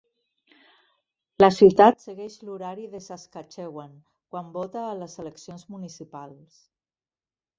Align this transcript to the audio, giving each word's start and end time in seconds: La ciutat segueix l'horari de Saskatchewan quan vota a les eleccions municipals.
La 1.43 1.49
ciutat 1.57 1.99
segueix 2.05 2.37
l'horari 2.47 2.87
de 2.95 3.01
Saskatchewan 3.07 3.93
quan 4.35 4.49
vota 4.55 4.85
a 4.85 4.97
les 5.03 5.17
eleccions 5.25 5.67
municipals. 5.75 6.57